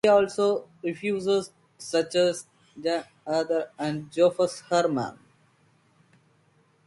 He 0.03 0.09
also 0.09 0.41
helped 0.45 0.69
refugees 0.83 1.51
such 1.77 2.15
as 2.15 2.47
Jankel 2.75 3.05
Adler 3.27 3.69
and 3.77 4.09
Josef 4.11 4.61
Herman. 4.67 5.19